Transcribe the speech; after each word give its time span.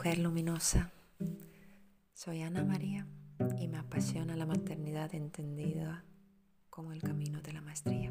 mujer 0.00 0.18
luminosa. 0.18 0.90
Soy 2.14 2.40
Ana 2.40 2.64
María 2.64 3.06
y 3.58 3.68
me 3.68 3.76
apasiona 3.76 4.34
la 4.34 4.46
maternidad 4.46 5.14
entendida 5.14 6.06
como 6.70 6.94
el 6.94 7.02
camino 7.02 7.42
de 7.42 7.52
la 7.52 7.60
maestría. 7.60 8.10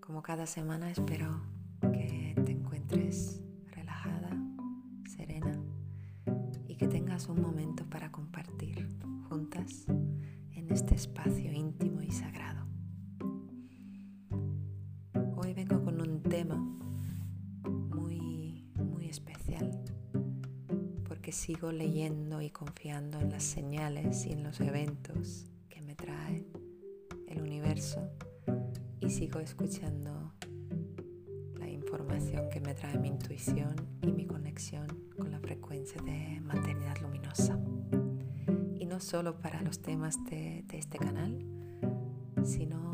Como 0.00 0.22
cada 0.22 0.46
semana 0.46 0.90
espero 0.90 1.42
que 1.82 2.34
te 2.46 2.50
encuentres 2.50 3.42
relajada, 3.66 4.30
serena 5.06 5.62
y 6.66 6.76
que 6.76 6.88
tengas 6.88 7.28
un 7.28 7.42
momento 7.42 7.84
para 7.90 8.10
compartir 8.10 8.88
juntas 9.28 9.84
en 10.52 10.70
este 10.70 10.94
espacio 10.94 11.52
íntimo 11.52 12.00
y 12.00 12.10
sagrado. 12.10 12.71
Sigo 21.42 21.72
leyendo 21.72 22.40
y 22.40 22.50
confiando 22.50 23.18
en 23.18 23.30
las 23.30 23.42
señales 23.42 24.26
y 24.26 24.32
en 24.32 24.44
los 24.44 24.60
eventos 24.60 25.44
que 25.68 25.82
me 25.82 25.96
trae 25.96 26.46
el 27.26 27.42
universo 27.42 28.00
y 29.00 29.10
sigo 29.10 29.40
escuchando 29.40 30.34
la 31.58 31.68
información 31.68 32.48
que 32.48 32.60
me 32.60 32.76
trae 32.76 32.96
mi 32.96 33.08
intuición 33.08 33.74
y 34.02 34.12
mi 34.12 34.24
conexión 34.24 34.86
con 35.16 35.32
la 35.32 35.40
frecuencia 35.40 36.00
de 36.02 36.40
maternidad 36.42 36.98
luminosa. 37.02 37.58
Y 38.78 38.86
no 38.86 39.00
solo 39.00 39.40
para 39.40 39.62
los 39.62 39.82
temas 39.82 40.24
de, 40.26 40.62
de 40.68 40.78
este 40.78 40.98
canal, 40.98 41.44
sino 42.44 42.92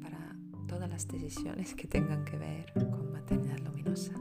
para 0.00 0.34
todas 0.66 0.88
las 0.88 1.06
decisiones 1.08 1.74
que 1.74 1.86
tengan 1.88 2.24
que 2.24 2.38
ver 2.38 2.72
con 2.72 3.12
maternidad 3.12 3.58
luminosa. 3.58 4.14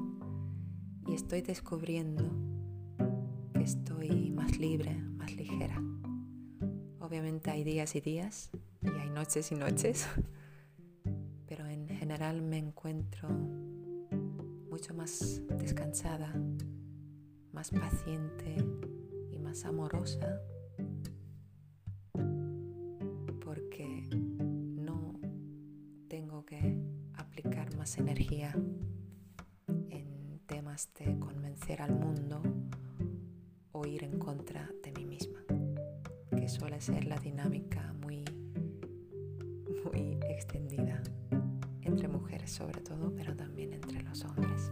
Y 1.07 1.13
estoy 1.13 1.41
descubriendo 1.41 2.50
estoy 3.61 4.31
más 4.31 4.57
libre, 4.57 4.95
más 5.17 5.35
ligera. 5.35 5.79
Obviamente 6.99 7.51
hay 7.51 7.63
días 7.63 7.95
y 7.95 8.01
días 8.01 8.49
y 8.81 8.89
hay 8.89 9.09
noches 9.11 9.51
y 9.51 9.55
noches, 9.55 10.07
pero 11.47 11.67
en 11.67 11.87
general 11.87 12.41
me 12.41 12.57
encuentro 12.57 13.29
mucho 13.29 14.95
más 14.95 15.41
descansada, 15.59 16.33
más 17.53 17.69
paciente 17.69 18.55
y 19.29 19.37
más 19.37 19.63
amorosa 19.65 20.41
porque 23.45 24.07
no 24.11 25.19
tengo 26.07 26.45
que 26.45 26.79
aplicar 27.13 27.75
más 27.77 27.97
energía 27.99 28.53
en 29.89 30.41
temas 30.47 30.89
de 30.97 31.19
convencer 31.19 31.81
al 31.81 31.93
mundo 31.93 32.41
ir 33.85 34.03
en 34.03 34.19
contra 34.19 34.69
de 34.83 34.91
mí 34.91 35.05
misma, 35.05 35.43
que 36.35 36.47
suele 36.49 36.79
ser 36.81 37.05
la 37.05 37.17
dinámica 37.17 37.93
muy, 38.01 38.23
muy 39.83 40.19
extendida 40.29 41.01
entre 41.81 42.07
mujeres 42.07 42.51
sobre 42.51 42.81
todo, 42.81 43.13
pero 43.15 43.35
también 43.35 43.73
entre 43.73 44.01
los 44.03 44.23
hombres. 44.23 44.71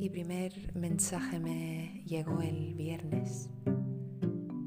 Y 0.00 0.10
primer 0.10 0.74
mensaje 0.74 1.40
me 1.40 2.02
llegó 2.06 2.40
el 2.40 2.74
viernes, 2.74 3.50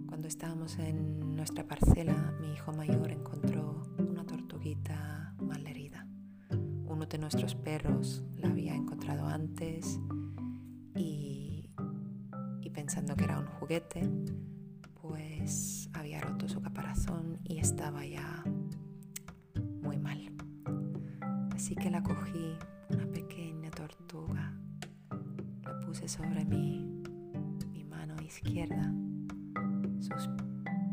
cuando 0.08 0.28
estábamos 0.28 0.78
en 0.80 1.36
nuestra 1.36 1.66
parcela, 1.66 2.34
mi 2.42 2.54
hijo 2.54 2.74
mayor 2.74 3.12
encontró 3.12 3.84
una 3.98 4.26
tortuguita 4.26 5.34
malherida. 5.42 6.06
Uno 6.86 7.06
de 7.06 7.18
nuestros 7.18 7.56
perros 7.56 8.24
la 8.36 8.50
había 8.50 8.76
encontrado 8.76 9.26
antes 9.28 10.00
pensando 12.74 13.16
que 13.16 13.24
era 13.24 13.40
un 13.40 13.48
juguete, 13.48 14.10
pues 15.02 15.90
había 15.94 16.22
roto 16.22 16.48
su 16.48 16.62
caparazón 16.62 17.40
y 17.44 17.60
estaba 17.60 18.06
ya 18.06 18.44
muy 19.82 19.98
mal. 19.98 20.32
Así 21.52 21.76
que 21.76 21.90
la 21.90 22.02
cogí, 22.02 22.56
una 22.90 23.06
pequeña 23.08 23.70
tortuga, 23.72 24.54
la 25.64 25.80
puse 25.82 26.08
sobre 26.08 26.46
mi, 26.46 27.04
mi 27.72 27.84
mano 27.84 28.16
izquierda, 28.22 28.94
sus 30.00 30.30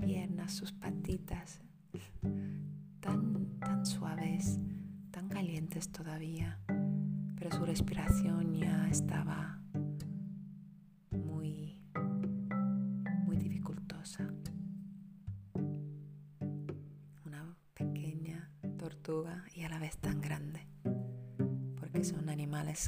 piernas, 0.01 0.53
sus 0.53 0.73
patitas, 0.73 1.61
tan, 3.01 3.59
tan 3.61 3.87
suaves, 3.87 4.59
tan 5.11 5.29
calientes 5.29 5.91
todavía, 5.93 6.59
pero 7.37 7.53
su 7.53 7.65
respiración 7.65 8.55
ya 8.55 8.89
estaba 8.89 9.46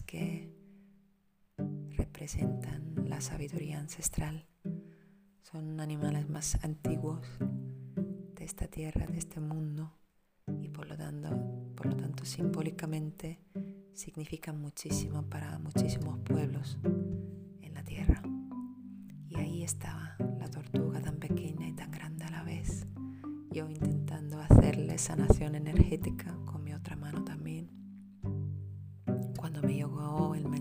que 0.03 0.53
representan 1.97 2.95
la 3.09 3.21
sabiduría 3.21 3.79
ancestral, 3.79 4.47
son 5.43 5.81
animales 5.81 6.29
más 6.29 6.63
antiguos 6.63 7.27
de 8.35 8.45
esta 8.45 8.69
tierra, 8.69 9.07
de 9.07 9.19
este 9.19 9.41
mundo, 9.41 9.93
y 10.61 10.69
por 10.69 10.89
lo 10.89 10.97
tanto, 10.97 11.29
por 11.75 11.87
lo 11.87 11.97
tanto 11.97 12.25
simbólicamente 12.25 13.41
significan 13.95 14.61
muchísimo 14.61 15.23
para 15.29 15.59
muchísimos 15.59 16.19
pueblos 16.21 16.79
en 17.63 17.75
la 17.75 17.83
tierra. 17.85 18.23
Y 19.29 19.37
ahí 19.37 19.63
estaba 19.63 20.17
la 20.39 20.49
tortuga 20.51 21.01
tan 21.01 21.17
pequeña 21.17 21.69
y 21.69 21.73
tan 21.73 21.91
grande 21.91 22.25
a 22.25 22.31
la 22.31 22.43
vez, 22.45 22.87
yo 23.51 23.69
intentando 23.69 24.39
hacerle 24.41 24.99
sanación 24.99 25.55
energética 25.55 26.37
con 26.45 26.63
mi 26.63 26.75
otra 26.75 26.97
mano 26.97 27.25
también. 27.25 27.78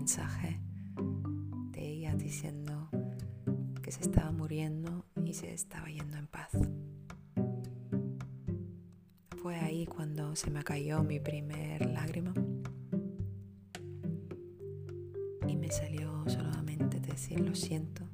Mensaje 0.08 0.58
de 1.72 1.86
ella 1.86 2.14
diciendo 2.14 2.88
que 3.82 3.92
se 3.92 4.00
estaba 4.00 4.32
muriendo 4.32 5.04
y 5.22 5.34
se 5.34 5.52
estaba 5.52 5.86
yendo 5.90 6.16
en 6.16 6.26
paz. 6.26 6.48
Fue 9.36 9.56
ahí 9.56 9.84
cuando 9.84 10.34
se 10.34 10.50
me 10.50 10.64
cayó 10.64 11.02
mi 11.02 11.20
primer 11.20 11.90
lágrima 11.90 12.32
y 15.46 15.56
me 15.56 15.70
salió 15.70 16.24
solamente 16.26 17.00
decir 17.00 17.40
lo 17.40 17.54
siento 17.54 18.08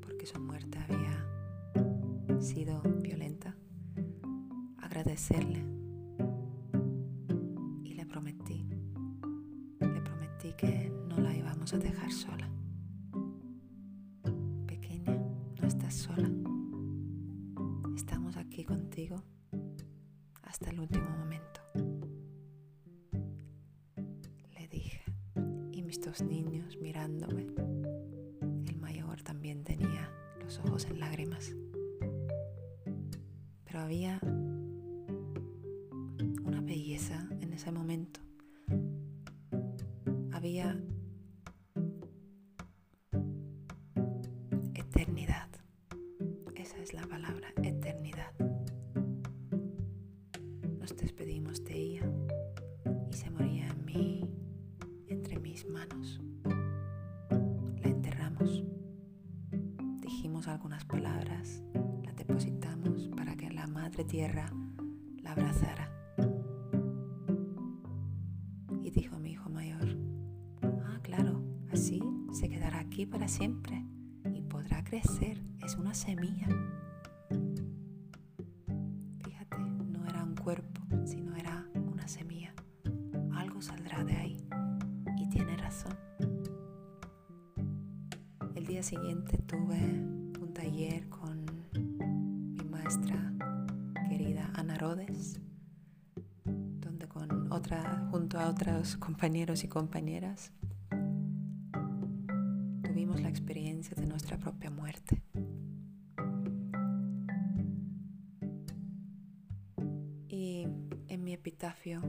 porque 0.00 0.24
su 0.24 0.40
muerte 0.40 0.78
había 0.78 2.40
sido 2.40 2.80
violenta 3.02 3.54
agradecerle. 4.80 5.81
Mirándome. 26.80 27.46
El 28.66 28.76
mayor 28.78 29.22
también 29.22 29.64
tenía 29.64 30.10
los 30.40 30.58
ojos 30.60 30.86
en 30.86 31.00
lágrimas. 31.00 31.54
Pero 33.64 33.80
había 33.80 34.20
belleza 36.72 37.28
en 37.40 37.52
ese 37.52 37.70
momento. 37.70 38.20
Había 40.32 40.80
La 64.32 65.32
abrazara. 65.32 65.92
aquí 72.92 73.06
para 73.06 73.26
siempre 73.26 73.82
y 74.34 74.42
podrá 74.42 74.84
crecer. 74.84 75.42
Es 75.64 75.76
una 75.76 75.94
semilla. 75.94 76.46
Fíjate, 79.24 79.58
no 79.58 80.04
era 80.06 80.22
un 80.22 80.34
cuerpo, 80.34 80.82
sino 81.06 81.34
era 81.36 81.66
una 81.74 82.06
semilla. 82.06 82.52
Algo 83.34 83.62
saldrá 83.62 84.04
de 84.04 84.16
ahí. 84.16 84.46
Y 85.16 85.28
tiene 85.30 85.56
razón. 85.56 85.96
día 88.66 88.82
siguiente 88.82 89.36
tuve 89.38 89.74
un 90.40 90.54
taller 90.54 91.06
con 91.08 91.44
mi 92.54 92.64
maestra 92.70 93.21
donde 96.54 97.08
con 97.08 97.50
otra, 97.50 98.06
junto 98.10 98.38
a 98.38 98.48
otros 98.50 98.96
compañeros 98.98 99.64
y 99.64 99.68
compañeras 99.68 100.52
tuvimos 102.82 103.22
la 103.22 103.30
experiencia 103.30 103.94
de 103.96 104.06
nuestra 104.06 104.36
propia 104.36 104.70
muerte. 104.70 105.22
Y 110.28 110.66
en 111.08 111.24
mi 111.24 111.32
epitafio 111.32 112.02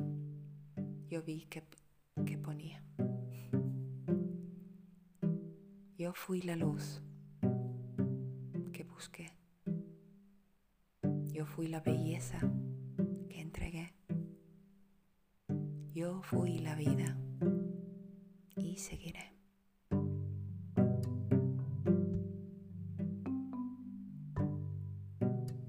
yo 1.09 1.23
vi 1.23 1.45
que, 1.45 1.63
que 2.25 2.37
ponía. 2.37 2.83
Yo 5.97 6.13
fui 6.13 6.41
la 6.41 6.57
luz 6.57 7.01
Yo 11.33 11.45
fui 11.45 11.67
la 11.67 11.81
belleza 11.81 12.39
que 13.29 13.41
entregué. 13.41 13.93
Yo 15.93 16.21
fui 16.21 16.59
la 16.59 16.75
vida 16.75 17.17
y 18.55 18.77
seguiré. 18.77 19.33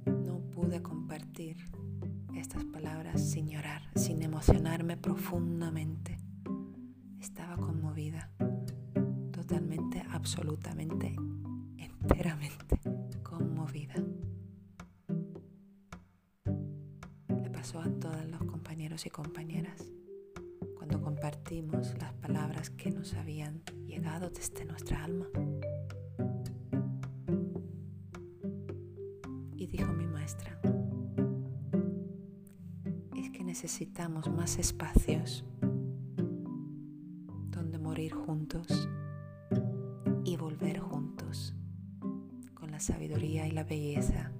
No 0.07 0.41
pude 0.51 0.83
compartir 0.83 1.57
estas 2.35 2.65
palabras 2.67 3.21
sin 3.23 3.49
llorar, 3.49 3.83
sin 3.97 4.23
emocionarme 4.23 4.97
profundamente. 4.97 6.19
Estaba 7.21 7.57
conmovida 7.57 8.31
absolutamente, 10.25 11.15
y 19.05 19.11
compañeras 19.11 19.93
cuando 20.77 21.01
compartimos 21.01 21.95
las 21.99 22.13
palabras 22.15 22.71
que 22.71 22.91
nos 22.91 23.15
habían 23.15 23.63
llegado 23.87 24.31
desde 24.31 24.65
nuestra 24.65 25.05
alma. 25.05 25.27
Y 29.57 29.67
dijo 29.67 29.93
mi 29.93 30.07
maestra, 30.07 30.61
es 33.17 33.31
que 33.31 33.45
necesitamos 33.45 34.31
más 34.31 34.59
espacios 34.59 35.45
donde 37.51 37.79
morir 37.79 38.13
juntos 38.13 38.89
sabiduría 42.85 43.47
y 43.47 43.51
la 43.51 43.65
belleza 43.65 44.31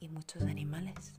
y 0.00 0.08
muchos 0.08 0.42
animales. 0.42 1.14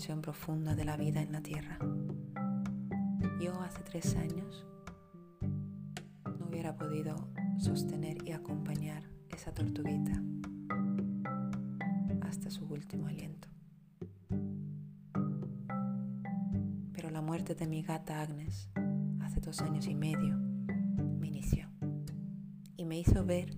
Profunda 0.00 0.74
de 0.74 0.84
la 0.84 0.96
vida 0.96 1.20
en 1.20 1.30
la 1.30 1.42
tierra. 1.42 1.78
Yo 3.38 3.60
hace 3.60 3.82
tres 3.82 4.16
años 4.16 4.66
no 5.42 6.46
hubiera 6.48 6.74
podido 6.74 7.28
sostener 7.58 8.26
y 8.26 8.32
acompañar 8.32 9.02
esa 9.28 9.52
tortuguita 9.52 10.22
hasta 12.22 12.50
su 12.50 12.64
último 12.64 13.08
aliento. 13.08 13.48
Pero 16.94 17.10
la 17.10 17.20
muerte 17.20 17.54
de 17.54 17.66
mi 17.66 17.82
gata 17.82 18.22
Agnes 18.22 18.70
hace 19.20 19.40
dos 19.40 19.60
años 19.60 19.86
y 19.86 19.94
medio 19.94 20.34
me 21.18 21.28
inició 21.28 21.68
y 22.78 22.86
me 22.86 22.98
hizo 22.98 23.26
ver 23.26 23.54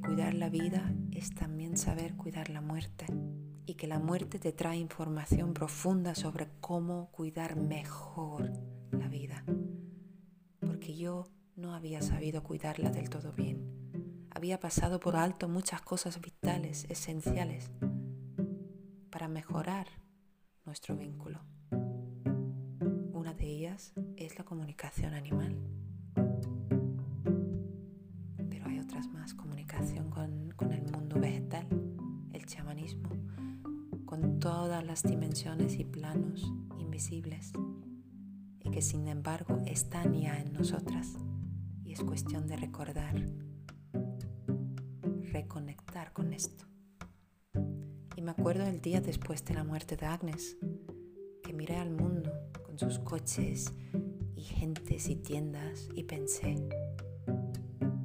cuidar 0.00 0.34
la 0.34 0.50
vida 0.50 0.92
es 1.12 1.30
también 1.30 1.76
saber 1.76 2.14
cuidar 2.14 2.50
la 2.50 2.60
muerte 2.60 3.06
y 3.66 3.74
que 3.74 3.86
la 3.86 3.98
muerte 3.98 4.38
te 4.38 4.52
trae 4.52 4.76
información 4.76 5.52
profunda 5.52 6.14
sobre 6.14 6.48
cómo 6.60 7.10
cuidar 7.10 7.56
mejor 7.56 8.52
la 8.92 9.08
vida. 9.08 9.44
Porque 10.60 10.96
yo 10.96 11.26
no 11.56 11.74
había 11.74 12.00
sabido 12.00 12.42
cuidarla 12.42 12.90
del 12.90 13.10
todo 13.10 13.32
bien. 13.32 14.26
Había 14.30 14.60
pasado 14.60 15.00
por 15.00 15.16
alto 15.16 15.48
muchas 15.48 15.82
cosas 15.82 16.20
vitales, 16.20 16.86
esenciales, 16.88 17.70
para 19.10 19.28
mejorar 19.28 19.86
nuestro 20.64 20.96
vínculo. 20.96 21.40
Una 23.12 23.34
de 23.34 23.46
ellas 23.46 23.92
es 24.16 24.38
la 24.38 24.44
comunicación 24.44 25.14
animal. 25.14 25.56
con, 30.56 30.72
el 30.72 30.90
mundo 30.90 31.20
vegetal, 31.20 31.66
el 32.36 32.44
chamanismo, 32.44 33.08
con 34.04 34.38
todas 34.40 34.84
las 34.84 35.02
dimensiones 35.02 35.78
y 35.78 35.84
planos 35.84 36.52
invisibles 36.78 37.52
y 38.60 38.70
que 38.70 38.82
sin 38.82 39.08
embargo 39.08 39.62
están 39.66 40.12
ya 40.12 40.38
en 40.38 40.52
nosotras 40.52 41.14
y 41.82 41.92
es 41.92 42.02
cuestión 42.02 42.46
de 42.46 42.56
recordar, 42.56 43.14
reconectar 45.32 46.12
con 46.12 46.34
esto. 46.34 46.66
Y 48.16 48.20
me 48.20 48.32
acuerdo 48.32 48.66
el 48.66 48.82
día 48.82 49.00
después 49.00 49.42
de 49.46 49.54
la 49.54 49.64
muerte 49.64 49.96
de 49.96 50.04
Agnes, 50.04 50.58
que 51.42 51.54
miré 51.54 51.76
al 51.76 51.90
mundo 51.90 52.30
con 52.66 52.78
sus 52.78 52.98
coches 52.98 53.72
y 54.34 54.42
gentes 54.42 55.08
y 55.08 55.16
tiendas 55.16 55.88
y 55.94 56.04
pensé, 56.04 56.68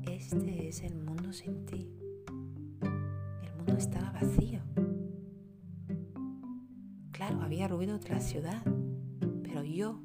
este 0.03 0.69
es 0.69 0.81
el 0.83 0.95
mundo 0.95 1.33
sin 1.33 1.65
ti. 1.65 1.90
Estaba 3.81 4.11
vacío. 4.11 4.59
Claro, 7.11 7.41
había 7.41 7.67
ruido 7.67 7.97
de 7.97 8.09
la 8.09 8.19
ciudad, 8.19 8.61
pero 9.41 9.63
yo 9.63 9.99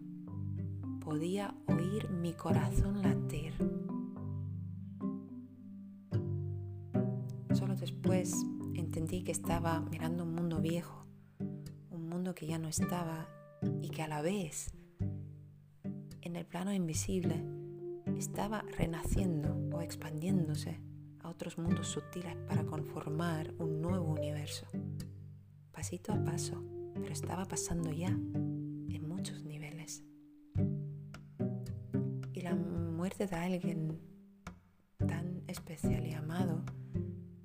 podía 1.05 1.55
oír 1.69 2.09
mi 2.09 2.33
corazón 2.33 3.03
latir. 3.03 3.53
Solo 7.53 7.77
después 7.77 8.47
entendí 8.77 9.23
que 9.23 9.33
estaba 9.33 9.81
mirando 9.81 10.25
un 10.25 10.35
mundo 10.35 10.63
viejo, 10.63 11.05
un 11.91 12.09
mundo 12.09 12.35
que 12.35 12.47
ya 12.47 12.59
no 12.59 12.69
estaba 12.69 13.29
y 13.83 13.91
que 13.91 14.03
a 14.03 14.09
la 14.09 14.23
vez, 14.23 14.73
en 16.23 16.35
el 16.35 16.47
plano 16.47 16.73
invisible, 16.73 17.45
estaba 18.17 18.65
renaciendo 18.79 19.55
o 19.77 19.83
expandiéndose 19.83 20.86
otros 21.37 21.59
mundos 21.59 21.89
sutiles 21.89 22.35
para 22.49 22.65
conformar 22.65 23.53
un 23.59 23.83
nuevo 23.83 24.07
universo. 24.07 24.67
Pasito 25.71 26.11
a 26.15 26.25
paso, 26.25 26.65
pero 26.95 27.13
estaba 27.13 27.45
pasando 27.45 27.93
ya 27.93 28.09
en 28.09 29.07
muchos 29.07 29.45
niveles. 29.45 30.03
Y 32.33 32.41
la 32.41 32.55
muerte 32.55 33.27
de 33.27 33.37
alguien 33.37 34.01
tan 35.07 35.43
especial 35.47 36.07
y 36.07 36.15
amado 36.15 36.65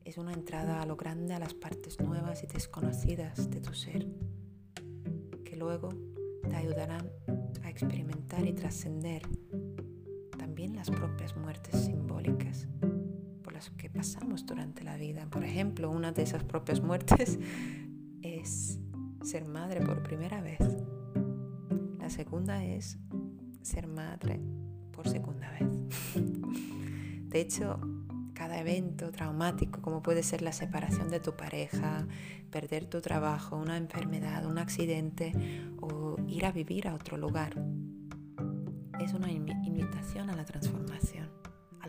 es 0.06 0.18
una 0.18 0.32
entrada 0.32 0.82
a 0.82 0.86
lo 0.86 0.96
grande 0.96 1.34
a 1.34 1.40
las 1.40 1.54
partes 1.54 2.00
nuevas 2.00 2.46
y 2.46 2.48
desconocidas 2.48 3.50
de 3.50 3.60
tu 3.60 3.74
ser, 3.74 4.08
que 5.44 5.58
luego 5.58 5.90
te 6.50 6.56
ayudarán 6.56 7.10
a 7.62 7.70
experimentar 7.70 8.46
y 8.48 8.54
trascender 8.54 9.24
también 10.38 10.78
las 10.78 10.90
propias 10.90 11.36
muertes 11.36 11.76
simbólicas 11.76 12.70
que 13.70 13.90
pasamos 13.90 14.46
durante 14.46 14.84
la 14.84 14.98
vida. 14.98 15.28
Por 15.30 15.44
ejemplo, 15.44 15.92
una 15.92 16.12
de 16.12 16.24
esas 16.24 16.44
propias 16.44 16.82
muertes 16.82 17.40
es 18.22 18.80
ser 19.24 19.46
madre 19.46 19.82
por 19.82 20.04
primera 20.04 20.42
vez. 20.42 20.60
La 22.00 22.10
segunda 22.10 22.64
es 22.64 22.98
ser 23.62 23.88
madre 23.88 24.40
por 24.92 25.08
segunda 25.08 25.50
vez. 25.52 25.70
De 27.30 27.40
hecho, 27.40 27.80
cada 28.34 28.60
evento 28.60 29.12
traumático, 29.12 29.82
como 29.82 30.02
puede 30.02 30.24
ser 30.24 30.42
la 30.42 30.52
separación 30.52 31.10
de 31.10 31.20
tu 31.20 31.38
pareja, 31.38 32.08
perder 32.50 32.88
tu 32.88 33.00
trabajo, 33.00 33.56
una 33.56 33.78
enfermedad, 33.78 34.46
un 34.46 34.58
accidente 34.58 35.32
o 35.80 36.18
ir 36.28 36.46
a 36.46 36.52
vivir 36.52 36.88
a 36.88 36.96
otro 36.96 37.18
lugar, 37.18 37.54
es 39.00 39.14
una 39.14 39.32
invitación 39.32 40.30
a 40.30 40.36
la 40.36 40.46
transformación, 40.46 41.30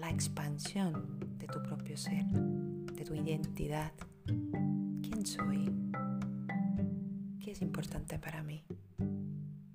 la 0.03 0.11
expansión 0.11 1.21
de 1.39 1.47
tu 1.47 1.63
propio 1.63 1.97
ser, 1.97 2.25
de 2.27 3.05
tu 3.05 3.15
identidad. 3.15 3.93
¿Quién 4.27 5.25
soy? 5.25 5.73
¿Qué 7.39 7.53
es 7.53 7.63
importante 7.63 8.19
para 8.19 8.43
mí? 8.43 8.65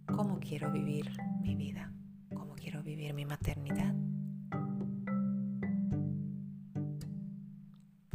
¿Cómo 0.06 0.42
quiero 0.42 0.70
vivir 0.70 1.10
mi 1.40 1.56
vida? 1.56 1.94
¿Cómo 2.36 2.56
quiero 2.56 2.84
vivir 2.84 3.14
mi 3.14 3.24
maternidad? 3.24 3.96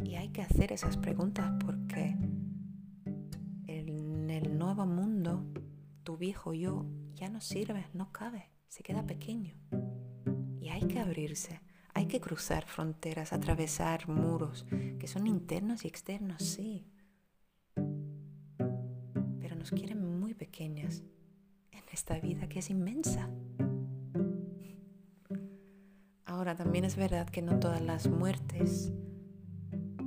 Y 0.03 0.13
hay 0.13 0.29
que 0.29 0.43
hacer 0.43 0.71
esas 0.71 0.97
preguntas 0.97 1.51
porque 1.65 2.15
en 3.65 4.29
el 4.29 4.55
nuevo 4.59 4.85
mundo 4.85 5.47
tu 6.03 6.17
viejo 6.17 6.53
yo 6.53 6.85
ya 7.15 7.29
no 7.29 7.41
sirve, 7.41 7.87
no 7.95 8.11
cabe 8.11 8.53
se 8.67 8.83
queda 8.83 9.03
pequeño. 9.03 9.55
Y 10.59 10.69
hay 10.69 10.81
que 10.87 10.99
abrirse, 10.99 11.59
hay 11.93 12.07
que 12.07 12.19
cruzar 12.19 12.65
fronteras, 12.65 13.33
atravesar 13.33 14.07
muros, 14.07 14.65
que 14.99 15.07
son 15.07 15.27
internos 15.27 15.85
y 15.85 15.87
externos, 15.87 16.41
sí. 16.43 16.87
Pero 19.39 19.55
nos 19.55 19.71
quieren 19.71 20.19
muy 20.19 20.33
pequeñas 20.33 21.03
en 21.71 21.83
esta 21.91 22.19
vida 22.19 22.47
que 22.49 22.59
es 22.59 22.69
inmensa. 22.69 23.29
Ahora 26.25 26.55
también 26.55 26.83
es 26.83 26.95
verdad 26.95 27.29
que 27.29 27.41
no 27.41 27.59
todas 27.59 27.81
las 27.81 28.07
muertes 28.09 28.91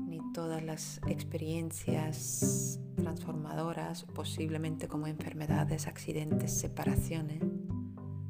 ni 0.06 0.20
todas 0.32 0.62
las 0.62 1.00
experiencias 1.06 2.80
transformadoras, 2.96 4.04
posiblemente 4.14 4.88
como 4.88 5.06
enfermedades, 5.06 5.86
accidentes, 5.86 6.52
separaciones, 6.52 7.42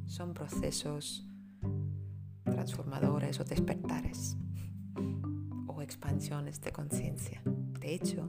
son 0.05 0.33
procesos 0.33 1.26
transformadores 2.67 3.39
o 3.39 3.45
despertares 3.45 4.35
o 5.67 5.81
expansiones 5.81 6.59
de 6.59 6.73
conciencia. 6.73 7.41
De 7.79 7.93
hecho, 7.93 8.27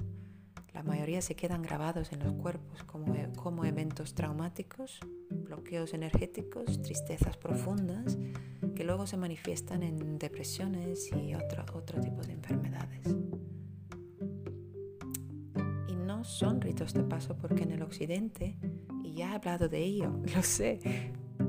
la 0.72 0.84
mayoría 0.84 1.20
se 1.22 1.34
quedan 1.34 1.60
grabados 1.60 2.12
en 2.12 2.20
los 2.20 2.32
cuerpos 2.34 2.84
como, 2.84 3.16
e, 3.16 3.32
como 3.34 3.64
eventos 3.64 4.14
traumáticos, 4.14 5.00
bloqueos 5.28 5.92
energéticos, 5.92 6.80
tristezas 6.82 7.36
profundas 7.36 8.16
que 8.76 8.84
luego 8.84 9.08
se 9.08 9.16
manifiestan 9.16 9.82
en 9.82 10.18
depresiones 10.18 11.10
y 11.12 11.34
otro, 11.34 11.64
otro 11.74 12.00
tipo 12.00 12.22
de 12.22 12.34
enfermedades. 12.34 13.16
Y 15.88 15.96
no 15.96 16.22
son 16.22 16.60
ritos 16.60 16.94
de 16.94 17.02
paso 17.02 17.36
porque 17.36 17.64
en 17.64 17.72
el 17.72 17.82
occidente, 17.82 18.56
y 19.02 19.14
ya 19.14 19.32
he 19.32 19.34
hablado 19.34 19.68
de 19.68 19.82
ello, 19.82 20.12
lo 20.32 20.44
sé, 20.44 20.78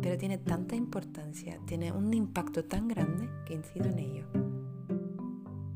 pero 0.02 0.18
tiene 0.18 0.38
tanta 0.38 0.76
importancia, 0.76 1.60
tiene 1.66 1.92
un 1.92 2.14
impacto 2.14 2.66
tan 2.66 2.88
grande 2.88 3.30
que 3.46 3.54
incido 3.54 3.88
en 3.88 4.00
ello. 4.00 4.28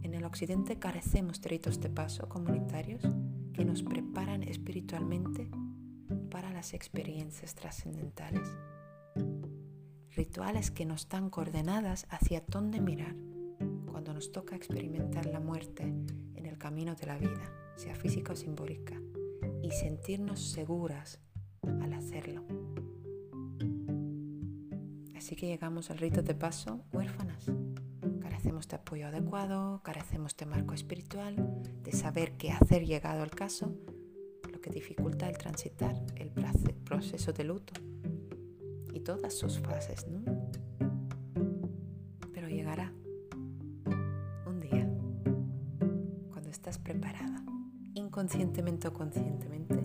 En 0.01 0.13
el 0.13 0.25
occidente 0.25 0.80
carecemos 0.80 1.42
de 1.42 1.50
ritos 1.50 1.80
de 1.80 1.89
paso 1.89 2.30
comunitarios 2.30 3.03
que 3.53 3.65
nos 3.65 3.84
preparan 3.84 4.44
espiritualmente 4.44 5.50
para 6.30 6.51
las 6.51 6.74
experiencias 6.74 7.56
trascendentales. 7.56 8.48
Rituales 10.12 10.72
que 10.72 10.86
nos 10.86 11.10
dan 11.10 11.30
coordenadas 11.30 12.06
hacia 12.10 12.44
dónde 12.48 12.82
mirar 12.82 13.15
cuando 13.86 14.13
nos 14.13 14.32
toca 14.32 14.56
experimentar 14.56 15.25
la 15.25 15.39
muerte 15.39 15.84
en 15.84 16.46
el 16.46 16.58
camino 16.58 16.96
de 16.96 17.08
la 17.08 17.18
vida, 17.18 17.51
sea 17.75 17.96
física 17.96 18.34
o 18.34 18.36
simbólica, 18.36 19.00
y 19.62 19.72
sentirnos 19.72 20.39
seguras 20.39 21.20
al 21.82 21.94
hacerlo. 21.94 22.62
Así 25.34 25.40
que 25.40 25.48
llegamos 25.48 25.90
al 25.90 25.98
rito 25.98 26.22
de 26.22 26.36
paso 26.36 26.86
huérfanas. 26.94 27.52
Carecemos 28.22 28.68
de 28.68 28.75
apoyo 28.75 29.08
adecuado, 29.08 29.82
carecemos 29.82 30.38
de 30.38 30.46
marco 30.46 30.75
espiritual, 30.75 31.36
de 31.82 31.92
saber 31.92 32.34
qué 32.34 32.52
hacer 32.52 32.86
llegado 32.86 33.24
al 33.24 33.32
caso, 33.32 33.74
lo 34.52 34.62
que 34.62 34.70
dificulta 34.70 35.28
el 35.28 35.40
transitar 35.40 35.96
el 36.18 36.30
proceso 36.30 37.34
de 37.34 37.46
luto 37.46 37.74
y 38.94 39.00
todas 39.00 39.34
sus 39.34 39.58
fases, 39.58 40.06
¿no? 40.08 40.22
Pero 42.32 42.48
llegará 42.48 42.94
un 44.46 44.60
día 44.60 44.88
cuando 46.30 46.52
estás 46.52 46.78
preparada, 46.78 47.44
inconscientemente 47.96 48.88
o 48.88 48.94
conscientemente 48.94 49.83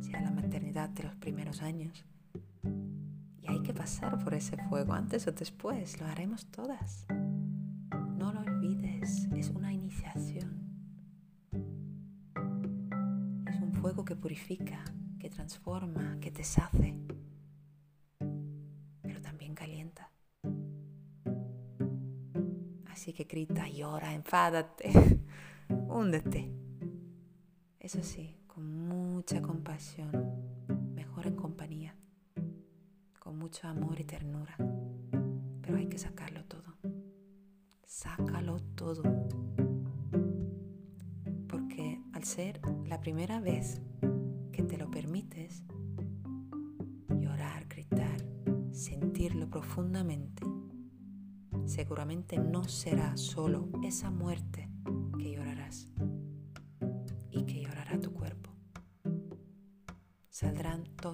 sea 0.00 0.20
la 0.20 0.30
maternidad 0.30 0.88
de 0.90 1.04
los 1.04 1.14
primeros 1.16 1.62
años. 1.62 2.04
Y 3.42 3.48
hay 3.48 3.60
que 3.62 3.74
pasar 3.74 4.22
por 4.22 4.34
ese 4.34 4.56
fuego 4.68 4.92
antes 4.92 5.26
o 5.26 5.32
después, 5.32 6.00
lo 6.00 6.06
haremos 6.06 6.46
todas. 6.46 7.06
No 8.16 8.32
lo 8.32 8.40
olvides, 8.40 9.28
es 9.34 9.50
una 9.50 9.72
iniciación. 9.72 10.60
fuego 13.80 14.04
que 14.04 14.14
purifica, 14.14 14.84
que 15.18 15.30
transforma, 15.30 16.18
que 16.20 16.30
deshace, 16.30 16.94
pero 19.02 19.22
también 19.22 19.54
calienta. 19.54 20.12
Así 22.90 23.14
que 23.14 23.24
grita, 23.24 23.68
llora, 23.68 24.12
enfádate, 24.12 24.90
húndete. 25.88 26.52
Eso 27.78 28.02
sí, 28.02 28.36
mucha 29.30 29.46
compasión, 29.46 30.10
mejor 30.92 31.28
en 31.28 31.36
compañía, 31.36 31.94
con 33.20 33.38
mucho 33.38 33.68
amor 33.68 34.00
y 34.00 34.04
ternura. 34.04 34.56
Pero 35.62 35.76
hay 35.76 35.86
que 35.86 35.98
sacarlo 35.98 36.44
todo. 36.46 36.74
Sácalo 37.86 38.58
todo 38.74 39.04
al 42.12 42.24
ser 42.24 42.60
la 42.88 43.00
primera 43.00 43.38
vez 43.40 43.80
que 44.52 44.64
te 44.64 44.76
lo 44.76 44.90
permites, 44.90 45.62
llorar, 47.08 47.68
gritar, 47.68 48.20
sentirlo 48.72 49.48
profundamente, 49.48 50.42
seguramente 51.66 52.38
no 52.38 52.64
será 52.64 53.16
solo 53.16 53.68
esa 53.84 54.10
muerte 54.10 54.59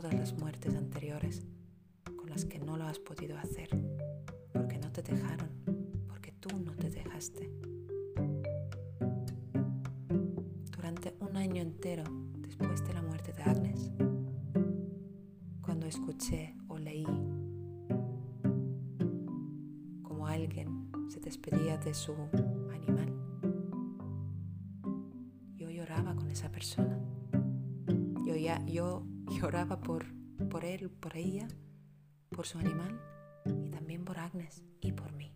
todas 0.00 0.12
las 0.12 0.34
muertes 0.34 0.74
anteriores 0.74 1.46
con 2.18 2.28
las 2.28 2.44
que 2.44 2.58
no 2.58 2.76
lo 2.76 2.84
has 2.84 2.98
podido 2.98 3.38
hacer, 3.38 3.70
porque 4.52 4.76
no 4.76 4.92
te 4.92 5.00
dejaron, 5.00 5.48
porque 6.06 6.32
tú 6.32 6.50
no 6.58 6.72
te 6.76 6.90
dejaste. 6.90 7.50
entero 11.58 12.04
después 12.38 12.84
de 12.86 12.92
la 12.92 13.00
muerte 13.00 13.32
de 13.32 13.42
Agnes, 13.42 13.90
cuando 15.62 15.86
escuché 15.86 16.54
o 16.68 16.76
leí 16.76 17.06
como 20.02 20.26
alguien 20.26 20.90
se 21.08 21.20
despedía 21.20 21.78
de 21.78 21.94
su 21.94 22.12
animal, 22.74 23.14
yo 25.56 25.70
lloraba 25.70 26.14
con 26.14 26.30
esa 26.30 26.50
persona. 26.50 26.98
Yo, 28.26 28.36
ya, 28.36 28.62
yo 28.66 29.06
lloraba 29.28 29.80
por 29.80 30.06
por 30.44 30.64
él, 30.64 30.90
por 30.90 31.16
ella, 31.16 31.48
por 32.30 32.46
su 32.46 32.58
animal 32.58 33.00
y 33.64 33.70
también 33.70 34.04
por 34.04 34.18
Agnes 34.18 34.62
y 34.80 34.92
por 34.92 35.12
mí. 35.12 35.32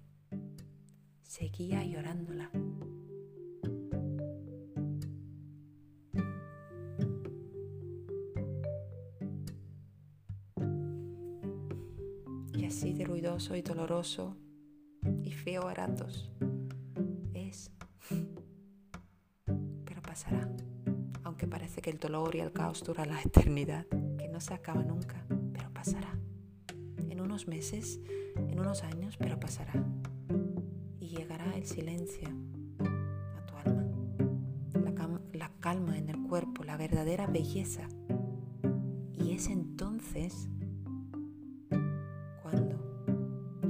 Seguía 1.23 1.85
llorándola. 1.85 2.51
Y 12.53 12.65
así 12.67 12.93
de 12.93 13.05
ruidoso 13.05 13.57
y 13.57 13.63
doloroso 13.63 14.37
y 15.23 15.33
feo 15.33 15.67
a 15.67 15.75
ratos 15.75 16.31
parece 21.71 21.83
que 21.83 21.91
el 21.91 21.99
dolor 21.99 22.35
y 22.35 22.41
el 22.41 22.53
caos 22.53 22.83
dura 22.83 23.07
la 23.07 23.21
eternidad, 23.23 23.87
que 24.19 24.29
no 24.29 24.41
se 24.41 24.55
acaba 24.55 24.83
nunca, 24.83 25.25
pero 25.53 25.73
pasará 25.73 26.19
unos 27.31 27.47
meses, 27.47 28.01
en 28.35 28.59
unos 28.59 28.83
años, 28.83 29.17
pero 29.17 29.39
pasará. 29.39 29.73
Y 30.99 31.09
llegará 31.09 31.55
el 31.57 31.65
silencio 31.65 32.29
a 33.37 33.47
tu 33.47 33.55
alma, 33.57 33.85
la, 35.33 35.51
calma 35.61 35.97
en 35.97 36.09
el 36.09 36.21
cuerpo, 36.23 36.65
la 36.65 36.77
verdadera 36.77 37.29
belleza. 37.29 37.87
Y 39.17 39.33
es 39.33 39.47
entonces 39.47 40.49
cuando, 42.43 43.05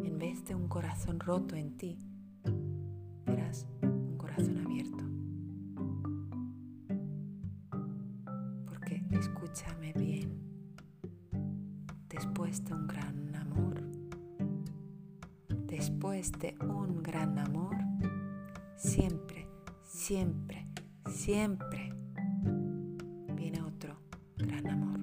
en 0.05 0.19
vez 0.19 0.43
de 0.47 0.55
un 0.55 0.69
corazón 0.69 1.21
roto 1.21 1.55
en 1.55 1.77
ti, 1.77 1.99
siempre, 20.11 20.67
siempre 21.09 21.95
viene 23.37 23.63
otro 23.63 23.97
gran 24.37 24.67
amor. 24.69 24.99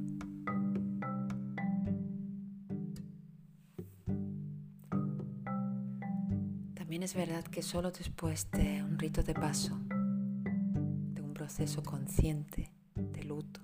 También 6.73 7.03
es 7.03 7.15
verdad 7.15 7.45
que 7.45 7.61
solo 7.61 7.91
después 7.91 8.51
de 8.51 8.83
un 8.83 8.99
rito 8.99 9.23
de 9.23 9.33
paso, 9.33 9.79
de 9.87 11.21
un 11.21 11.33
proceso 11.33 11.81
consciente 11.83 12.73
de 12.93 13.23
luto, 13.23 13.61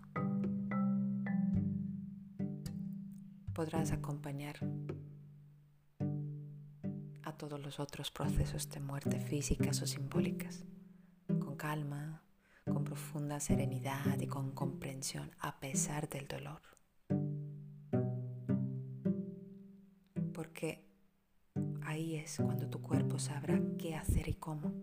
podrás 3.52 3.92
acompañar 3.92 4.60
todos 7.38 7.60
los 7.60 7.80
otros 7.80 8.10
procesos 8.12 8.70
de 8.70 8.80
muerte 8.80 9.20
físicas 9.20 9.82
o 9.82 9.88
simbólicas, 9.88 10.64
calma, 11.64 12.22
con 12.66 12.84
profunda 12.84 13.40
serenidad 13.40 14.20
y 14.20 14.28
con 14.28 14.52
comprensión 14.52 15.32
a 15.40 15.62
pesar 15.62 16.10
del 16.10 16.28
dolor. 16.28 16.60
Porque 20.34 20.84
ahí 21.84 22.18
es 22.18 22.42
cuando 22.44 22.70
tu 22.70 22.82
cuerpo 22.82 23.18
sabrá 23.18 23.62
qué 23.78 23.96
hacer 23.96 24.28
y 24.28 24.34
cómo, 24.34 24.74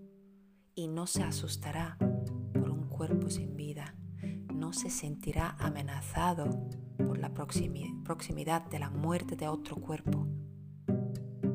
y 0.74 0.88
no 0.88 1.06
se 1.06 1.22
asustará 1.22 1.98
por 2.54 2.70
un 2.70 2.88
cuerpo 2.88 3.28
sin 3.28 3.56
vida, 3.56 3.94
no 4.54 4.72
se 4.72 4.88
sentirá 4.88 5.56
amenazado 5.58 6.48
por 6.96 7.18
la 7.18 7.34
proximidad 7.34 8.62
de 8.70 8.78
la 8.78 8.88
muerte 8.88 9.36
de 9.36 9.48
otro 9.48 9.76
cuerpo 9.76 10.26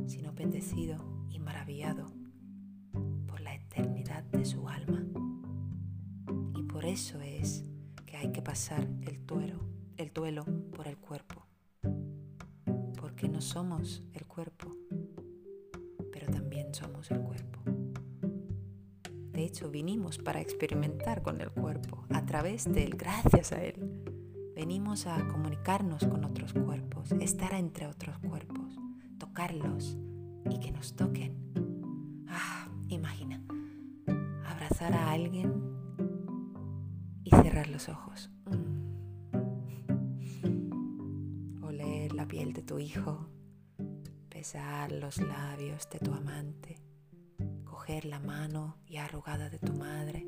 sino 0.05 0.33
bendecido 0.33 1.03
y 1.31 1.39
maravillado 1.39 2.13
por 3.25 3.41
la 3.41 3.55
eternidad 3.55 4.23
de 4.25 4.45
su 4.45 4.69
alma. 4.69 5.04
Por 6.75 6.83
eso 6.83 7.21
es 7.21 7.63
que 8.05 8.17
hay 8.17 8.33
que 8.33 8.41
pasar 8.41 8.85
el 9.07 9.25
duelo, 9.25 9.61
el 9.95 10.11
duelo 10.11 10.43
por 10.75 10.89
el 10.89 10.97
cuerpo, 10.97 11.45
porque 12.99 13.29
no 13.29 13.39
somos 13.39 14.03
el 14.13 14.25
cuerpo, 14.25 14.75
pero 16.11 16.29
también 16.29 16.75
somos 16.75 17.09
el 17.11 17.21
cuerpo. 17.21 17.61
De 19.31 19.45
hecho, 19.45 19.71
vinimos 19.71 20.17
para 20.17 20.41
experimentar 20.41 21.21
con 21.21 21.39
el 21.39 21.49
cuerpo, 21.49 22.03
a 22.09 22.25
través 22.25 22.65
de 22.65 22.83
él, 22.83 22.97
gracias 22.97 23.53
a 23.53 23.63
él. 23.63 24.03
Venimos 24.53 25.07
a 25.07 25.25
comunicarnos 25.29 26.05
con 26.05 26.25
otros 26.25 26.51
cuerpos, 26.51 27.13
estar 27.21 27.53
entre 27.53 27.87
otros 27.87 28.19
cuerpos 28.19 28.75
tocarlos 29.17 29.97
y 30.49 30.59
que 30.59 30.73
nos 30.73 30.93
toquen. 30.93 31.37
Ah, 32.27 32.67
imagina, 32.89 33.41
abrazar 34.45 34.91
a 34.91 35.11
alguien 35.13 35.74
los 37.69 37.89
ojos. 37.89 38.29
Oler 41.61 42.13
la 42.13 42.27
piel 42.27 42.53
de 42.53 42.61
tu 42.61 42.79
hijo, 42.79 43.27
besar 44.29 44.91
los 44.91 45.17
labios 45.17 45.89
de 45.89 45.99
tu 45.99 46.13
amante, 46.13 46.81
coger 47.63 48.05
la 48.05 48.19
mano 48.19 48.77
y 48.85 48.97
arrugada 48.97 49.49
de 49.49 49.59
tu 49.59 49.73
madre, 49.73 50.27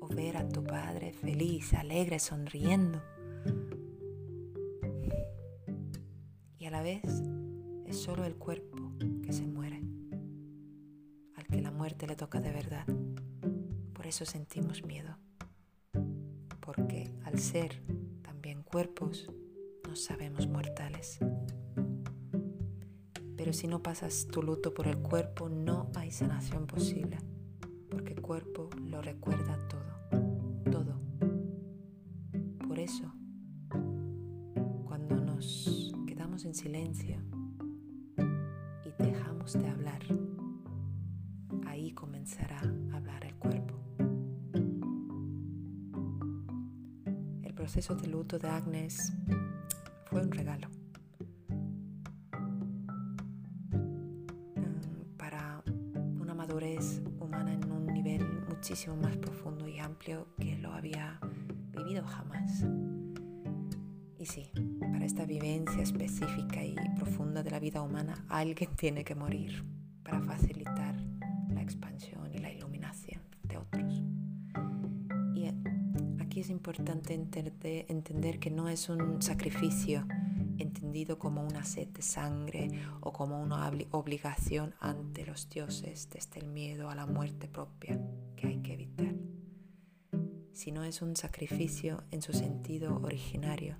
o 0.00 0.08
ver 0.08 0.36
a 0.36 0.48
tu 0.48 0.62
padre 0.64 1.12
feliz, 1.12 1.74
alegre, 1.74 2.18
sonriendo. 2.18 3.00
Y 6.58 6.66
a 6.66 6.70
la 6.70 6.82
vez 6.82 7.02
es 7.86 7.98
solo 7.98 8.24
el 8.24 8.36
cuerpo 8.36 8.92
que 9.22 9.32
se 9.32 9.46
muere, 9.46 9.82
al 11.36 11.46
que 11.46 11.60
la 11.60 11.70
muerte 11.70 12.06
le 12.06 12.16
toca 12.16 12.40
de 12.40 12.52
verdad. 12.52 12.86
Por 13.94 14.06
eso 14.06 14.24
sentimos 14.24 14.84
miedo, 14.84 15.16
porque 16.90 17.08
al 17.24 17.38
ser 17.38 17.80
también 18.22 18.64
cuerpos, 18.64 19.30
nos 19.86 20.02
sabemos 20.02 20.48
mortales. 20.48 21.20
Pero 23.36 23.52
si 23.52 23.68
no 23.68 23.80
pasas 23.80 24.26
tu 24.26 24.42
luto 24.42 24.74
por 24.74 24.88
el 24.88 24.98
cuerpo, 24.98 25.48
no 25.48 25.88
hay 25.94 26.10
sanación 26.10 26.66
posible, 26.66 27.18
porque 27.88 28.14
el 28.14 28.20
cuerpo 28.20 28.70
lo 28.82 29.00
recuerda 29.02 29.56
todo, 29.68 30.70
todo. 30.70 31.00
Por 32.66 32.78
eso, 32.80 33.12
cuando 34.84 35.20
nos 35.20 35.92
quedamos 36.08 36.44
en 36.44 36.54
silencio, 36.54 37.18
de 39.54 39.68
hablar, 39.68 40.00
ahí 41.66 41.90
comenzará 41.90 42.60
proceso 47.72 47.94
de 47.94 48.08
luto 48.08 48.36
de 48.36 48.48
Agnes 48.48 49.12
fue 50.06 50.20
un 50.22 50.32
regalo. 50.32 50.66
Mm, 54.56 55.16
para 55.16 55.62
una 56.20 56.34
madurez 56.34 57.00
humana 57.20 57.52
en 57.52 57.70
un 57.70 57.86
nivel 57.86 58.26
muchísimo 58.48 58.96
más 58.96 59.16
profundo 59.18 59.68
y 59.68 59.78
amplio 59.78 60.26
que 60.36 60.58
lo 60.58 60.72
había 60.72 61.20
vivido 61.70 62.04
jamás. 62.04 62.64
Y 64.18 64.26
sí, 64.26 64.50
para 64.80 65.04
esta 65.04 65.24
vivencia 65.24 65.80
específica 65.80 66.64
y 66.64 66.74
profunda 66.96 67.44
de 67.44 67.52
la 67.52 67.60
vida 67.60 67.82
humana, 67.82 68.24
alguien 68.28 68.74
tiene 68.74 69.04
que 69.04 69.14
morir 69.14 69.64
para 70.02 70.20
facilitar 70.20 70.96
la 71.50 71.62
expansión 71.62 72.19
es 76.40 76.48
importante 76.48 77.14
entender 77.14 78.38
que 78.38 78.50
no 78.50 78.68
es 78.68 78.88
un 78.88 79.20
sacrificio 79.20 80.06
entendido 80.58 81.18
como 81.18 81.42
una 81.42 81.64
sed 81.64 81.88
de 81.88 82.02
sangre 82.02 82.70
o 83.00 83.12
como 83.12 83.40
una 83.42 83.70
obligación 83.90 84.74
ante 84.80 85.26
los 85.26 85.48
dioses 85.50 86.08
desde 86.10 86.40
el 86.40 86.46
miedo 86.46 86.88
a 86.88 86.94
la 86.94 87.06
muerte 87.06 87.46
propia 87.46 88.00
que 88.36 88.46
hay 88.46 88.62
que 88.62 88.72
evitar, 88.72 89.14
sino 90.52 90.84
es 90.84 91.02
un 91.02 91.14
sacrificio 91.14 92.04
en 92.10 92.22
su 92.22 92.32
sentido 92.32 93.00
originario 93.02 93.76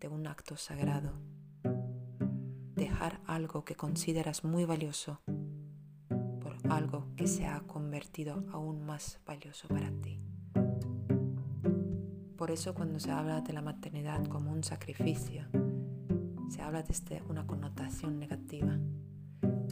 de 0.00 0.08
un 0.08 0.26
acto 0.26 0.56
sagrado. 0.56 1.12
Dejar 2.74 3.20
algo 3.26 3.64
que 3.64 3.74
consideras 3.74 4.44
muy 4.44 4.64
valioso 4.64 5.20
por 6.40 6.56
algo 6.70 7.08
que 7.16 7.26
se 7.26 7.46
ha 7.46 7.60
convertido 7.60 8.44
aún 8.52 8.86
más 8.86 9.20
valioso 9.26 9.68
para 9.68 9.90
ti. 9.90 10.27
Por 12.38 12.52
eso 12.52 12.72
cuando 12.72 13.00
se 13.00 13.10
habla 13.10 13.40
de 13.40 13.52
la 13.52 13.62
maternidad 13.62 14.24
como 14.26 14.52
un 14.52 14.62
sacrificio, 14.62 15.48
se 16.48 16.62
habla 16.62 16.84
desde 16.84 17.20
una 17.28 17.44
connotación 17.48 18.20
negativa. 18.20 18.78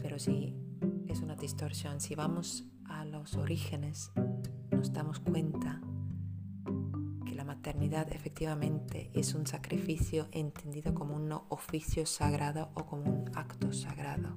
Pero 0.01 0.19
si 0.19 0.53
es 1.07 1.21
una 1.21 1.37
distorsión, 1.37 2.01
si 2.01 2.13
vamos 2.13 2.65
a 2.83 3.05
los 3.05 3.37
orígenes, 3.37 4.11
nos 4.69 4.91
damos 4.91 5.21
cuenta 5.21 5.81
que 7.25 7.35
la 7.35 7.45
maternidad 7.45 8.11
efectivamente 8.11 9.11
es 9.13 9.33
un 9.33 9.47
sacrificio 9.47 10.27
entendido 10.33 10.93
como 10.93 11.15
un 11.15 11.31
oficio 11.31 12.05
sagrado 12.05 12.71
o 12.73 12.85
como 12.85 13.09
un 13.09 13.31
acto 13.33 13.71
sagrado. 13.71 14.35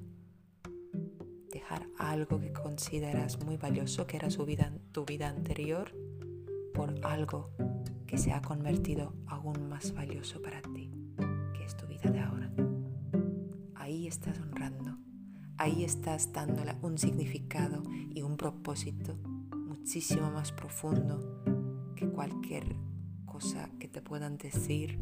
Dejar 1.51 1.85
algo 1.97 2.39
que 2.39 2.53
consideras 2.53 3.43
muy 3.43 3.57
valioso, 3.57 4.07
que 4.07 4.15
era 4.15 4.29
tu 4.29 5.03
vida 5.03 5.27
anterior, 5.27 5.91
por 6.73 6.95
algo 7.05 7.49
que 8.11 8.17
se 8.17 8.33
ha 8.33 8.41
convertido 8.41 9.13
aún 9.25 9.69
más 9.69 9.93
valioso 9.93 10.41
para 10.41 10.61
ti, 10.61 10.91
que 11.53 11.63
es 11.63 11.77
tu 11.77 11.87
vida 11.87 12.11
de 12.11 12.19
ahora. 12.19 12.51
Ahí 13.73 14.05
estás 14.05 14.37
honrando, 14.37 14.97
ahí 15.57 15.85
estás 15.85 16.33
dándole 16.33 16.75
un 16.81 16.97
significado 16.97 17.81
y 18.13 18.21
un 18.21 18.35
propósito 18.35 19.15
muchísimo 19.55 20.29
más 20.29 20.51
profundo 20.51 21.41
que 21.95 22.05
cualquier 22.09 22.75
cosa 23.25 23.69
que 23.79 23.87
te 23.87 24.01
puedan 24.01 24.37
decir 24.37 24.99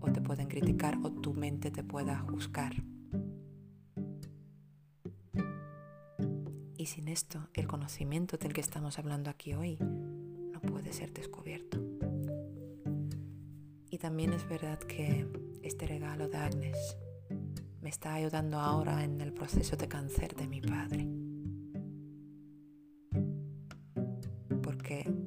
o 0.00 0.10
te 0.10 0.20
puedan 0.20 0.48
criticar 0.48 0.98
o 1.04 1.12
tu 1.12 1.32
mente 1.32 1.70
te 1.70 1.84
pueda 1.84 2.18
juzgar. 2.18 2.74
Y 6.76 6.86
sin 6.86 7.06
esto, 7.06 7.50
el 7.54 7.68
conocimiento 7.68 8.36
del 8.36 8.52
que 8.52 8.62
estamos 8.62 8.98
hablando 8.98 9.30
aquí 9.30 9.54
hoy 9.54 9.78
no 9.78 10.60
puede 10.60 10.92
ser 10.92 11.12
descubierto. 11.12 11.95
Y 13.96 13.98
también 13.98 14.34
es 14.34 14.46
verdad 14.46 14.78
que 14.78 15.26
este 15.62 15.86
regalo 15.86 16.28
de 16.28 16.36
Agnes 16.36 16.98
me 17.80 17.88
está 17.88 18.12
ayudando 18.12 18.58
ahora 18.58 19.02
en 19.02 19.22
el 19.22 19.32
proceso 19.32 19.74
de 19.74 19.88
cáncer 19.88 20.36
de 20.36 20.46
mi 20.46 20.60
padre. 20.60 21.08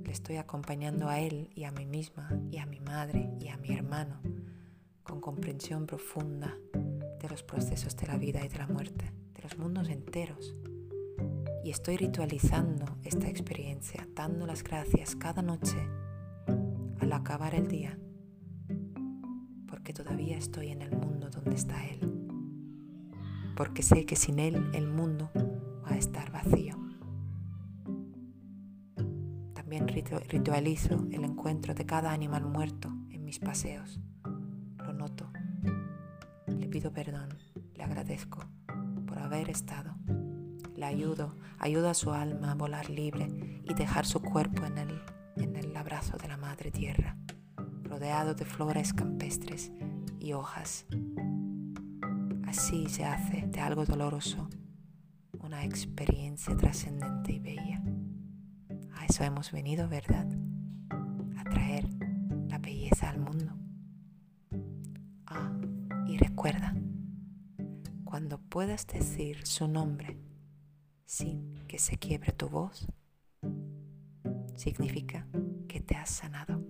estoy 0.06 0.38
acompañando 0.38 1.10
a 1.10 1.20
él 1.20 1.50
y 1.56 1.64
a 1.64 1.72
mí 1.72 1.88
misma 1.88 2.30
y 2.52 2.60
a 2.60 2.68
mi 2.68 2.80
madre 2.80 3.32
y 3.40 3.48
a 3.48 3.58
mi 3.58 3.72
hermano 3.72 4.22
con 5.02 5.20
comprensión 5.20 5.88
profunda 5.88 6.56
de 6.74 7.28
los 7.28 7.42
procesos 7.42 7.98
de 7.98 8.06
la 8.06 8.18
vida 8.18 8.46
y 8.46 8.50
de 8.50 8.60
la 8.60 8.68
muerte, 8.68 9.12
de 9.34 9.42
los 9.42 9.58
mundos 9.58 9.90
enteros. 9.90 10.54
Y 11.64 11.72
estoy 11.72 11.98
ritualizando 11.98 12.98
esta 13.04 13.28
experiencia, 13.28 14.08
dando 14.14 14.46
las 14.46 14.62
gracias 14.62 15.16
cada 15.16 15.42
noche 15.42 15.80
al 17.00 17.12
acabar 17.12 17.56
el 17.56 17.68
día, 17.68 17.98
porque 19.90 20.04
todavía 20.04 20.38
estoy 20.38 20.68
en 20.68 20.84
el 20.84 20.92
mundo 20.92 21.32
donde 21.32 21.56
está 21.56 21.84
Él, 21.84 22.00
porque 23.56 23.82
sé 23.82 24.06
que 24.06 24.16
sin 24.16 24.38
Él 24.38 24.70
el 24.76 24.88
mundo 24.88 25.32
va 25.84 25.94
a 25.94 25.98
estar 25.98 26.32
vacío. 26.32 26.76
También 29.56 29.88
ritualizo 29.88 31.08
el 31.12 31.24
encuentro 31.24 31.74
de 31.74 31.88
cada 31.88 32.12
animal 32.12 32.46
muerto 32.46 32.90
en 33.10 33.26
mis 33.26 33.40
paseos. 33.40 34.00
Lo 34.78 34.94
noto. 34.94 35.32
Le 36.46 36.68
pido 36.68 36.94
perdón, 36.94 37.30
le 37.74 37.84
agradezco 37.84 38.46
por 39.08 39.18
haber 39.18 39.50
estado. 39.50 39.96
Le 40.76 40.86
ayudo, 40.86 41.36
ayudo 41.58 41.90
a 41.90 41.96
su 41.96 42.12
alma 42.12 42.52
a 42.52 42.56
volar 42.56 42.92
libre 42.92 43.28
y 43.64 43.74
dejar 43.74 44.06
su 44.06 44.22
cuerpo 44.22 44.68
en 44.68 44.78
el, 44.78 45.02
en 45.38 45.56
el 45.56 45.76
abrazo 45.76 46.16
de 46.18 46.28
la 46.28 46.38
madre 46.38 46.70
tierra, 46.70 47.18
rodeado 47.90 48.36
de 48.36 48.46
flores 48.46 48.94
campestres 48.94 49.72
y 50.20 50.34
hojas. 50.34 50.86
Así 52.46 52.88
se 52.88 53.04
hace 53.04 53.48
de 53.48 53.60
algo 53.60 53.86
doloroso 53.86 54.50
una 55.40 55.66
experiencia 55.66 56.56
trascendente 56.56 57.34
y 57.34 57.40
bella 57.40 57.82
eso 59.10 59.24
hemos 59.24 59.52
venido, 59.52 59.90
¿verdad? 59.90 60.28
A 61.38 61.44
traer 61.46 61.90
la 62.48 62.60
belleza 62.60 63.10
al 63.10 63.18
mundo. 63.18 63.58
Ah, 65.26 65.52
y 66.08 66.18
recuerda, 66.18 66.76
cuando 68.04 68.38
puedas 68.38 68.86
decir 68.86 69.48
su 69.48 69.68
nombre 69.68 70.20
sin 71.06 71.56
que 71.68 71.80
se 71.80 71.98
quiebre 71.98 72.34
tu 72.34 72.50
voz, 72.50 72.88
significa 74.56 75.26
que 75.68 75.80
te 75.82 75.96
has 75.96 76.12
sanado, 76.12 76.64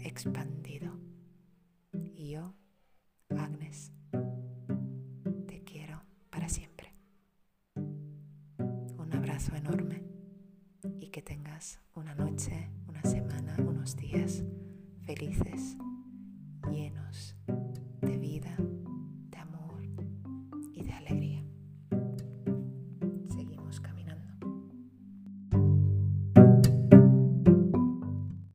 expandido. 0.00 0.98
Y 1.92 2.30
yo, 2.30 2.54